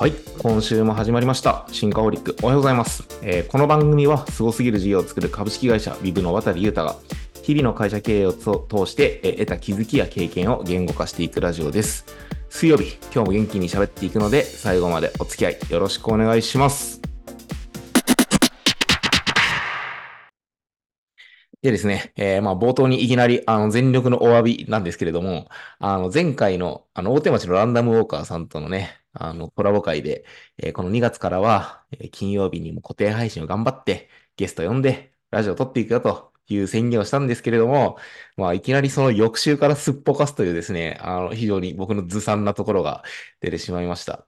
[0.00, 1.66] はい、今週も始まりました。
[1.72, 2.34] 進化ホリック。
[2.42, 3.04] おはようございます。
[3.20, 6.96] えーこの番組は、すごすぎる事業を作る株式会社ビブの渡裕太が、
[7.42, 12.06] 日々の会社経営を通して、え得た気づきや経験を言語化していくラジオです。
[12.48, 16.99] 水曜日、今日も元気に喋っていくので、最後までお付き合いよろしくお願いします。
[21.62, 25.48] でですね、えーまあ冒頭にいきなりあの全力のお詫びなんですけれども、
[25.78, 30.24] あの前回のあの大手町のランダムウォーカーさんとのね、あのコラボ会で、
[30.58, 37.98] えーこの2月からは、金曜日にも固定配信を頑張ってゲスト呼んでラジオを撮っていくよという宣言をしたんですけれども、
[38.38, 43.04] まあいきなりその翌週からすっぽかすというですね、あの非常に僕のずさんなところが
[43.40, 44.26] 出てしまいました。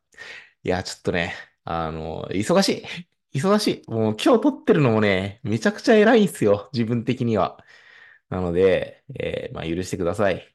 [0.65, 2.85] いや、ちょっとね、あの、忙しい。
[3.33, 3.91] 忙しい。
[3.91, 6.69] もう今日撮ってるのもね、めちゃくちゃ偉いんすよ。
[6.73, 7.65] 自分的には。
[8.31, 10.55] なので、えーまあ許してください。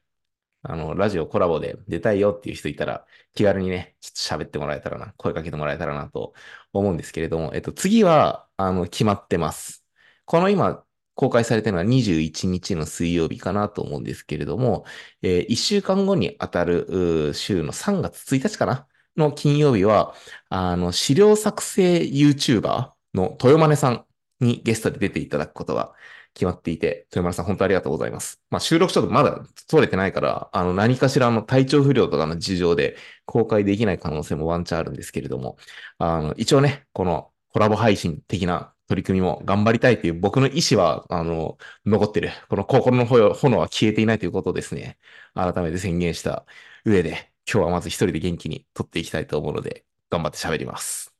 [0.62, 6.34] あの、ラジオコラボで出たいよっていう人いたら、気軽にね、ちょっと喋ってもらえたらな、声かけてもらえたらなと
[6.74, 9.86] 思うんですけれども、えっと、次は、あの、決まってます。
[10.26, 10.84] この今、
[11.16, 14.86] 公開されてるのは21日の水曜日かなと思うんですけれども、
[15.22, 18.87] え1週間後に当たる週の3月1日かな
[19.18, 20.14] の金曜日は、
[20.48, 24.04] あの、資料作成 YouTuber の豊真さん
[24.40, 25.92] にゲストで出ていただくことが
[26.34, 28.40] 決まっていて、豊丸さん本当ありがとうございます。
[28.50, 35.58] まあ収録ちょっとまだ撮れてないから、あの何かしらの体調不良とかの事情で公開できない可能性もワンチャンあるんですけれども、
[35.98, 42.30] あの一応ね、このコラボ配信的な取り組みも頑張りたいという僕の意思は、あの、残ってる。
[42.48, 44.98] この心の炎炎は消えていないということをですね。
[45.34, 46.46] 改めて宣言した
[46.84, 51.14] 上で、今日はまず一人で元気に撮っていきたいと思うので、頑張って喋ります。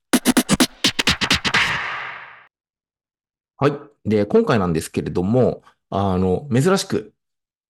[3.56, 3.72] はい。
[4.04, 7.14] で、今回なんですけれども、あの、珍しく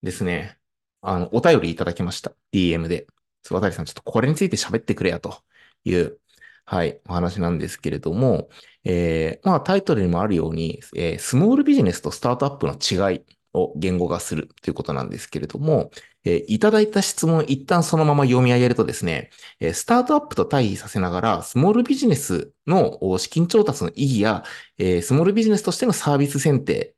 [0.02, 0.58] ですね、
[1.02, 2.32] あの、お便りいただきました。
[2.52, 3.06] DM で。
[3.48, 5.40] 渡さん、ちょっとこれについて喋ってくれや、と
[5.84, 6.18] いう、
[6.64, 8.48] はい、お話なんですけれども、
[8.82, 13.22] えーまあ、タイトルにもあるように、えースモールビジネスとスタートアップの違い
[13.58, 15.90] を言語化するということなんですけれども、
[16.24, 19.30] えいただいた質問を一旦そのまま読み上げるとですね、
[19.60, 24.44] えスタートアップと対比させながら、スモールビジネスの資金調達の意義や、
[24.78, 26.94] えスモールビジネスとしてのサービス選定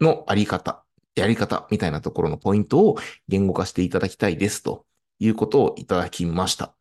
[0.00, 2.98] のあり方、やり方みたいなところのポイントを
[3.28, 4.86] 言語化していただきたいですと
[5.18, 6.74] いうことをいただきました。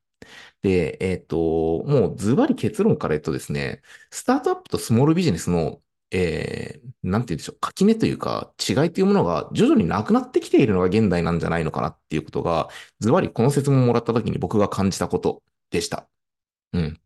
[0.62, 1.38] で、えっ、と、
[1.86, 5.82] もうズバリ結論から言うとですね、スタートアップとスモールビジネスの、
[6.12, 12.70] えー、なんて言うんでしょう、垣根というか違いというものが徐々になくなってきているのが現代なんじゃないのかなっていうことが、
[13.00, 16.08] ズバリこの説問をもらった時に僕が感じたことでした。
[16.74, 17.02] うん。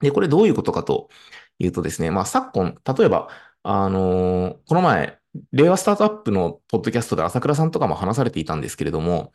[0.00, 1.10] で、これどういうことかと
[1.58, 3.28] いうとですね、まあ昨今、例えば、
[3.62, 5.18] あのーこの前、
[5.52, 9.32] 令和スタートアップのポッドキャストで朝倉さんとかも話されていたんですけれども、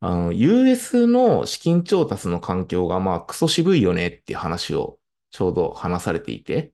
[0.00, 4.98] あの、US の資金調達の環境がまあクソ渋いよねっていう話を
[5.30, 6.72] ちょうど話されていて、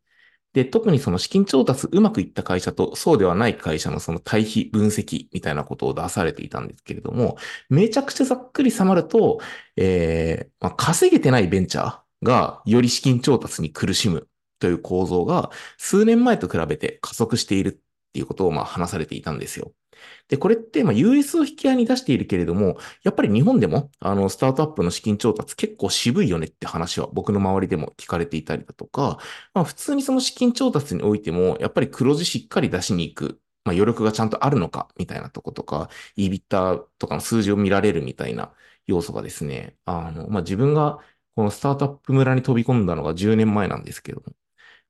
[0.59, 7.37] で、特にその資金調達うまくいった会社とそうではない会社のその対比分析みたいなことを出されていたんですけれども、
[7.69, 9.39] めちゃくちゃざっくりさまると、
[9.77, 14.27] えーまあ、稼げてないベンチャーがより資金調達に苦しむ
[14.59, 19.73] という構造が数年前と比べて加速しているっていうことをまあ話されていたんですよ。
[20.29, 29.19] で、これって、まあ、US を引き合いに出しているけれども、やっぱり日本でも、あの、スタートアップの資金調達結構渋いよねって話は僕の周りでも聞かれていたりだとか、
[29.55, 38.53] まあ、普通にその資金調達においても、やっぱり黒字しっかり出しに行く、まあ、余力がちゃんとあるのか、みたいなとことか、EBITDA とかの数字を見られるみたいな
[38.87, 40.99] 要素がですね、あの、まあ、自分が
[41.35, 44.35] このスタートアップ村に飛び込んだのが10年前なんですけども、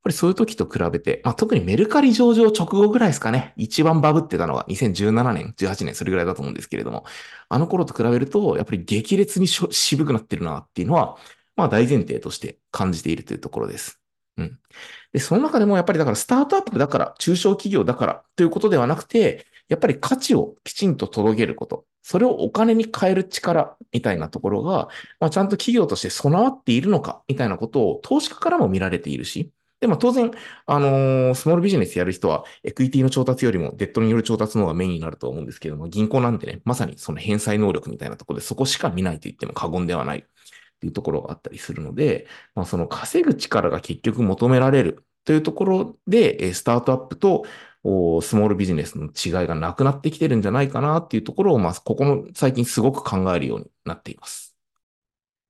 [0.09, 3.53] ぱりそういう時と比べて、まあ、特にメルカリ上場直後ぐらいですかね。
[3.57, 7.05] 一番バブってたのが2017年、18年、それぐらいだと思うんですけれども、
[7.49, 11.17] あの頃と比べると、やっぱり激烈に渋くなってるなっていうのは、
[11.57, 14.01] まあ大前提として感じているというところです。
[14.39, 14.59] うん。
[15.13, 24.89] で、その中でもやっぱりだからスタートアップだから、中小企業だからということではなくて、やっぱり価値をきちんと届けること、それをお金に変える力みたいなところが、
[25.21, 30.33] まあ、ちゃんと企業として備わっているのかみたいなことを投資家からも見られているし、でも当然、
[30.67, 40.23] あのースモールビジネスやる人は、エクイティの調達よりもデッドによる調達の方がメインになると思うんですけども、銀行なんてね、まさにその返済能力みたいなところでそこしか見ないと言っても過言ではないっ
[40.81, 42.27] ていうところがあったりするので、
[42.57, 47.45] まあ、その稼ぐ力が結局求められるというところで、スタートアップと
[48.23, 54.48] スモールビジネスの違いがなくなってきてるんじゃないかなっていうところを、まあ、ここの最近すごく考えるようになっています。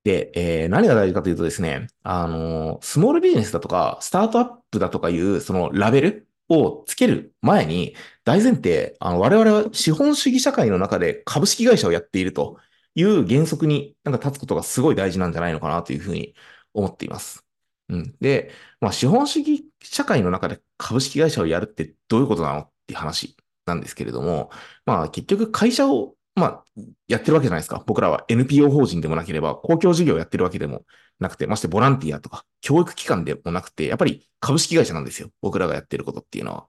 [0.03, 12.57] で、えー何が大事かというとですね、あのースモールビジネスだとか、スタートアップだとかいう、そのラベルをつける前に、大前提、あの、我々は資本主義社会の中で株式会社をやっていると
[12.95, 16.33] いう原則になんか立つことがすごい大事なんじゃないのかなというふうに
[16.73, 17.45] 思っています。
[17.89, 18.15] うん。
[18.19, 23.35] で、まあ資本主義社会の中で株式会社をやるってどういうことなのっていう話
[23.65, 24.51] なんですけれども、
[24.85, 26.63] まあ結局会社をまあ、
[27.07, 27.83] やってるわけじゃないですか。
[27.85, 30.85] 僕らは NPO 法人でもなければ、公共事業をやってるわけでも
[31.19, 35.29] なくて、ましてボランティアとか、教育機関でもなくて、やっぱり株式会社なんですよ。
[35.41, 36.67] 僕らがやってることっていうのは。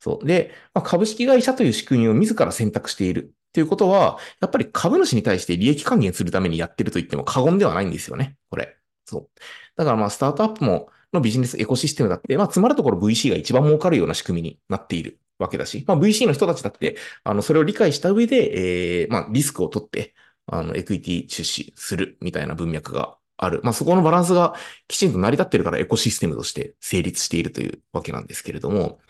[0.00, 0.26] そう。
[0.26, 8.36] で、まあ、株式会社という仕組みを自ら選択しているっていうことは、やっぱり株主に対して利益還元するためにやってると言っても過言ではないんですよね。
[8.50, 8.76] これ。
[9.04, 9.30] そう。
[9.76, 20.14] だからまあ、スタートアップも、のビジネスエコシステムだって、まあ、つまるところ VC が一番儲かるような仕組みになっているわけだし、まあ、VC の人たちだって、あの、それを理解した上で、えー、まあ、リスクを取って、
[20.46, 23.60] あの、エクイティ出資するみたいな文脈がある。
[23.64, 24.54] まあ、そこのバランスが
[24.88, 29.00] きちんと成り立ってるからエコシステムとして成立しているというわけなんですけれども、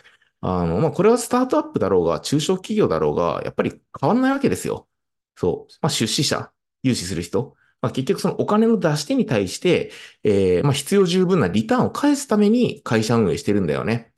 [0.41, 4.89] あの、まあ、これはスタートアップだろうが、中小企業だろうが、やっぱり変わんないわけですよ。
[5.37, 5.73] そう。
[5.81, 6.51] まあ、出資者、
[6.83, 7.55] 融資する人。
[7.81, 9.91] まあ、結局そのお金の出し手に対して、
[10.23, 14.12] えー、まあ、必要十分なリターンを返すために会社運営してるんだよね。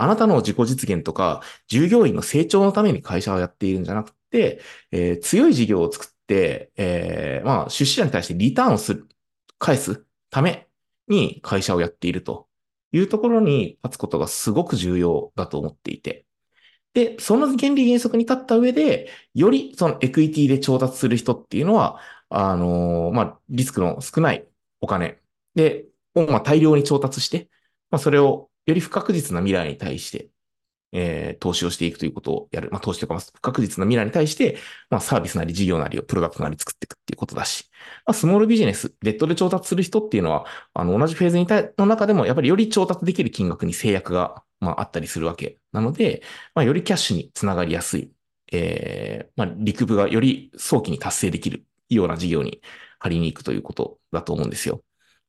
[0.00, 4.60] あなたの自己実現とか、従業員の成長のために会社をやっているんじゃなくて、
[4.92, 9.08] えー、強い事業を作って、えー、まあ、出資者に対してリターンをする、
[9.58, 10.68] 返すため
[11.08, 12.46] に会社をやっていると
[12.92, 16.26] いうところに立つことがすごく重要だと思っていて。
[16.94, 24.46] で、その原理原則に立った上で、よりそのエクイティで調達する人っていうのは、あのー、まあ、リスクの少ない
[24.80, 25.20] お金
[25.56, 27.48] で、まあ、大量に調達して、
[27.90, 30.28] まあ、それをより不確実な未来に対して、
[30.92, 32.68] えー、投資をしていくということをやる。
[32.70, 34.58] まあ、投資とか、不確実な未来に対して、
[34.90, 37.70] まあ、サービスなり事業なりをプロダクトなり作っていくっていうことだし、
[38.04, 40.44] まあ、スモールビジネス、レッドで調達する人っていうのは、
[40.74, 46.22] あの、同じフェーズにたの中でも、やっぱりより調達できる金額に制約が、まあ、あったりするわけなので、
[46.54, 48.12] まあ、よりキャッシュにつながりやすい、
[48.52, 52.60] えー、まあ、リクブがより早期に達成できるような事業に
[52.98, 54.82] 借りに行くということだと思うんですよ。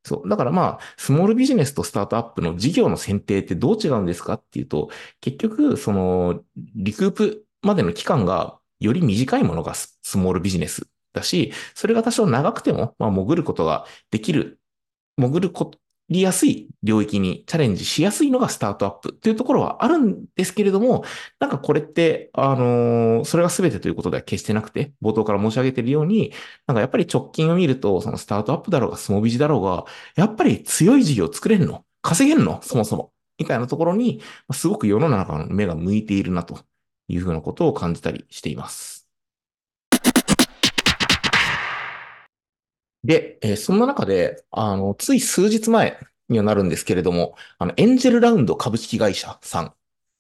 [0.10, 0.30] そう。
[0.30, 4.90] だからまあ、スモールビジネスとスタートアップの事業の選定ってどう違うんですかっていうと、
[5.22, 6.42] 結局、その、
[6.76, 14.60] リクープまでの期間がより短いものがスモールビジネスだし、それが多少長くても、まあ、潜ることができる、
[15.18, 15.72] 潜るこ
[16.10, 21.04] りやすい領域にチャレンジしやすいのがスタートアップっていうところはあるんですけれども、
[21.40, 26.34] なんかこれって、あのー、それが全てということでは決してなくて、冒頭から申し上げているように、
[26.68, 29.86] なんかやっぱり直近を見ると、そのスタートアップだろうが、スモビジだろうが、
[30.16, 31.86] やっぱり強い事業を作れるの？
[32.02, 32.62] 稼げるの？
[32.64, 33.12] そもそも。
[33.38, 34.22] みたいなところに、
[34.52, 36.60] すごく世の中の目が向いているなと
[37.08, 38.99] いうふうなことを感じたりしています。
[43.04, 46.00] で、えー、そんな中で、あの、つい数日前
[46.30, 49.74] にはなるんですけれども、あの、エンジェルラウンド株式会社さん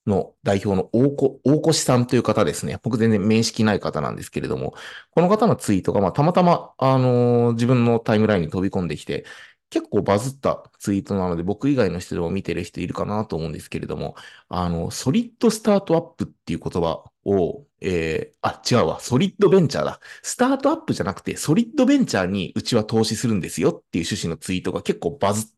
[0.07, 2.79] の代表の大越大越さんという方ですね。
[2.83, 4.73] 僕全然面識ない方なんですけれども、
[5.11, 9.25] この方のツイートが、まあ、たまたま、あのー、自分のタイムラインに飛び込んできて、
[9.69, 14.15] 結構バズったツイートなので、僕以外の人でも見てる人いるかなと思うんですけれども、
[14.47, 19.99] あの、ソリッドスタートアップっていう言葉を、えー、あ、違うわ、ソリッドベンチャーだ。
[20.23, 25.49] スタートアップじゃなくて、ソリッドベンチャーにうちは投資するんですよっていう趣旨のツイートが結構バズっ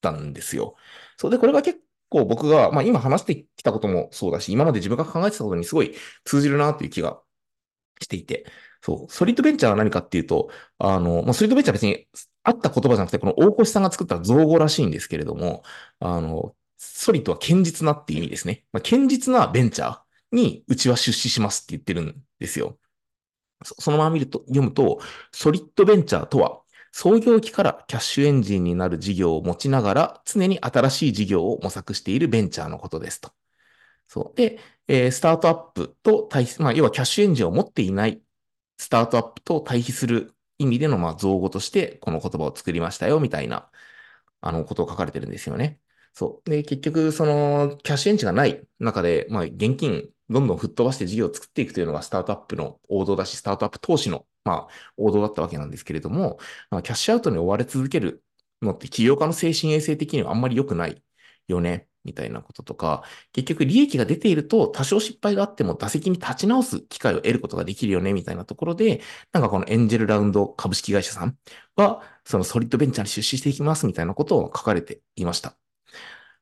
[0.00, 0.76] たんですよ。
[1.16, 5.94] そうで、これが結構僕が、まあ今話してきたこともそうだし、今まで自分が考えてたことにすごい
[6.24, 7.20] 通じるなという気が
[8.00, 8.46] していて、
[8.82, 12.08] そう、ソリッドベンチャーは何かっていうと、あの、まあ、ソリッドベンチャーは別に
[12.44, 15.62] あった言葉じゃなくて、この大越さんが作った造語らしいんですけれども、
[15.98, 18.64] あの、ソリッドは堅実なっていう意味ですね。
[18.72, 20.00] まあ、堅実なベンチャー
[20.32, 22.78] にうちは出資しますって言ってるんですよ。
[23.64, 25.00] そのまま見ると、読むと、
[25.32, 33.32] ソリッドベンチャーとは、創業期からキャッシュエンジンになる事業を持ちながら、常に新しい事業を模索しているベンチャーのことですと。
[34.08, 34.36] そう。
[34.36, 34.58] で、
[34.88, 38.22] えー、スタートアップと対比、まあ、要はキャッシュエンジンを持っていない
[38.78, 43.70] スタートアップと対比する意味での、まあ、造語として、この言葉を作りましたよ、みたいな、
[44.40, 45.80] あの、ことを書かれてるんですよね。
[46.12, 46.50] そう。
[46.50, 56.38] で、結局、その、キャッシュエンジンがない中で、まあ、現金、どんどん吹っ飛ばして事業を作っていくというのがスタートアップの王道だし、スタートアップ投資の、まあ、王道だったわけなんですけれども、
[56.70, 58.22] まあ、キャッシュアウトに追われ続ける
[58.62, 61.02] のって起業家の精神衛生的にはあんまり良くない
[61.48, 61.86] よね。
[62.04, 71.36] みたいなこととか、結局利益が出ていると多少失敗があっても打席に立ち直す機会を得ることができるよね、みたいなところで、なんかこのエンジェルラウンド株式会社さん
[71.76, 75.56] は、そのソリッドベンチャーに出資していきますみたいなことを書かれていました。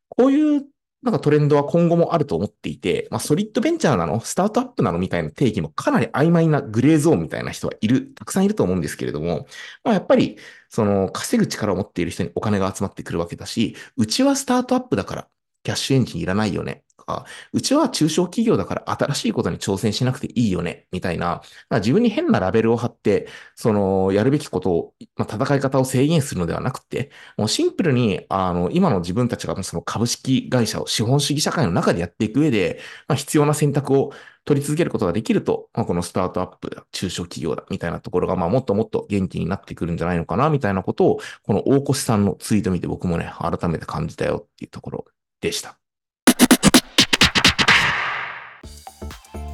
[0.09, 0.67] こういう
[1.03, 9.47] なんかトレンドは今後もあると思っていて、まあ、ソリッドベンチャーなのスタートアップなのみたいな定義もかなり曖昧なグレーゾーンみたいな人はいる、たくさんいると思うんですけれども、
[9.85, 10.39] まあ、やっぱり、
[10.69, 15.29] その、稼ぐ力を持っている人にお金が集まってくるわけだし、うちはスタートアップだから、
[15.63, 16.85] キャッシュエンジンいらないよね。
[17.09, 34.13] か、うちは中小企業だから新しいことに挑戦しなくていいよね、みたいな、自分に変なラベルを貼って、その、やるべきことを、まあ、戦い方を制限するのではなくて、もうシンプルに、あの、今の自分たちがその株式会社を資本主義社会の中でやっていく上で、まあ、必要な選択を
[34.45, 45.05] 取り続けることができると、まあ、このスタートアップだ、中小企業だ、みたいなところが、まあ、もっともっと元気になってくるんじゃないのかな、みたいなことを、この大越さんのツイート見て僕もね、改めて感じたよっていうところ
[45.41, 45.79] でした。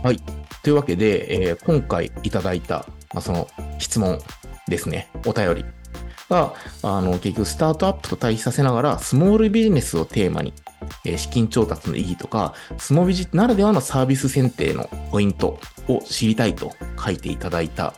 [0.04, 0.20] はい。
[0.62, 2.84] というわけで、えー、今回いただいた、
[3.14, 4.18] まあ、その質問
[4.68, 5.64] ですね、お便り
[6.28, 10.52] が、あの、結局スタートアップと対比させながら、スモールビジネスをテーマに、
[11.06, 15.58] えー、資金調達の意義とか、スモビジならではのサービス選定のポイント
[15.88, 17.94] を知りたいと書いていただいた、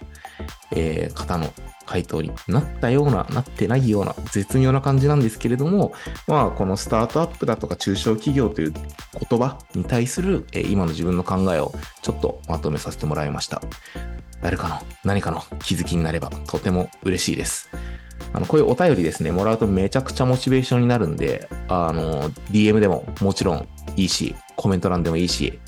[0.73, 1.53] えー、方の
[1.87, 5.93] 回答になったような、なってないような絶妙な感じなんですけれども、
[6.27, 13.63] まあ、このスタートアップだとか中小企業という言葉に対する、えー、今の自分の考えをちょっとまとめさせてもらいました。
[14.43, 17.71] 誰かの何かの気づきになればとても嬉しいです。
[18.33, 25.59] あの、こういうお便りですね、もらうとめちゃくちゃモチベーションになるんで、あの、DM でももちろんいいし、コメント欄でもいいし、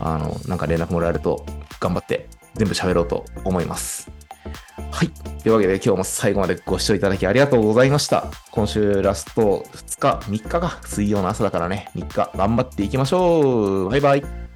[0.00, 1.44] あの、なんか連絡もらえると
[1.80, 4.17] 頑張って全部喋ろうと思います。
[4.90, 5.10] はい。
[5.42, 8.26] というわけで今日も最後までご視聴いただきありがとうございました。
[8.50, 13.88] 今週ラスト2日、3日か、水曜の朝だからね、3日頑張っていきましょう。
[13.90, 14.47] バイバイ。